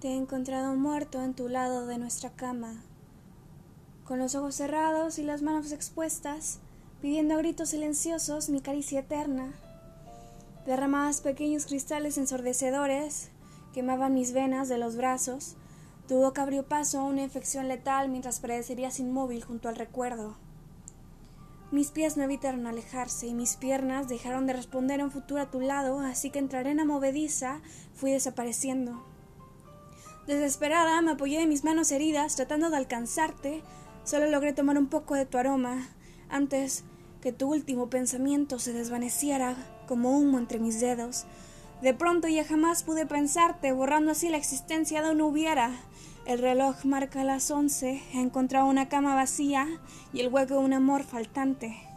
Te 0.00 0.08
he 0.08 0.16
encontrado 0.16 0.74
muerto 0.76 1.22
en 1.22 1.34
tu 1.34 1.50
lado 1.50 1.84
de 1.84 1.98
nuestra 1.98 2.30
cama, 2.30 2.82
con 4.04 4.18
los 4.18 4.34
ojos 4.34 4.54
cerrados 4.54 5.18
y 5.18 5.22
las 5.22 5.42
manos 5.42 5.72
expuestas, 5.72 6.58
pidiendo 7.02 7.34
a 7.34 7.36
gritos 7.36 7.68
silenciosos 7.68 8.48
mi 8.48 8.62
caricia 8.62 9.00
eterna. 9.00 9.52
Derramabas 10.64 11.20
pequeños 11.20 11.66
cristales 11.66 12.16
ensordecedores, 12.16 13.28
quemaban 13.74 14.14
mis 14.14 14.32
venas 14.32 14.70
de 14.70 14.78
los 14.78 14.96
brazos, 14.96 15.56
tu 16.08 16.16
boca 16.16 16.44
abrió 16.44 16.66
paso 16.66 17.00
a 17.00 17.04
una 17.04 17.22
infección 17.22 17.68
letal 17.68 18.08
mientras 18.08 18.40
perecerías 18.40 19.00
inmóvil 19.00 19.44
junto 19.44 19.68
al 19.68 19.76
recuerdo. 19.76 20.34
Mis 21.72 21.90
pies 21.90 22.16
no 22.16 22.22
evitaron 22.22 22.66
alejarse 22.66 23.26
y 23.26 23.34
mis 23.34 23.56
piernas 23.56 24.08
dejaron 24.08 24.46
de 24.46 24.54
responder 24.54 25.04
un 25.04 25.10
futuro 25.10 25.42
a 25.42 25.50
tu 25.50 25.60
lado, 25.60 26.00
así 26.00 26.30
que 26.30 26.38
entre 26.38 26.58
arena 26.58 26.86
movediza 26.86 27.60
fui 27.92 28.12
desapareciendo. 28.12 29.10
Desesperada, 30.30 31.02
me 31.02 31.10
apoyé 31.10 31.40
de 31.40 31.48
mis 31.48 31.64
manos 31.64 31.90
heridas, 31.90 32.36
tratando 32.36 32.70
de 32.70 32.76
alcanzarte. 32.76 33.64
Solo 34.04 34.30
logré 34.30 34.52
tomar 34.52 34.78
un 34.78 34.86
poco 34.86 35.16
de 35.16 35.26
tu 35.26 35.38
aroma, 35.38 35.88
antes 36.28 36.84
que 37.20 37.32
tu 37.32 37.50
último 37.50 37.90
pensamiento 37.90 38.60
se 38.60 38.72
desvaneciera 38.72 39.56
como 39.88 40.16
humo 40.16 40.38
entre 40.38 40.60
mis 40.60 40.78
dedos. 40.78 41.24
De 41.82 41.94
pronto 41.94 42.28
ya 42.28 42.44
jamás 42.44 42.84
pude 42.84 43.06
pensarte, 43.06 43.72
borrando 43.72 44.12
así 44.12 44.28
la 44.28 44.36
existencia 44.36 45.02
de 45.02 45.10
un 45.10 45.20
hubiera. 45.20 45.72
El 46.26 46.38
reloj 46.38 46.84
marca 46.84 47.24
las 47.24 47.50
once, 47.50 48.00
he 48.14 48.20
encontrado 48.20 48.66
una 48.66 48.88
cama 48.88 49.16
vacía 49.16 49.66
y 50.12 50.20
el 50.20 50.28
hueco 50.28 50.54
de 50.54 50.60
un 50.60 50.74
amor 50.74 51.02
faltante. 51.02 51.89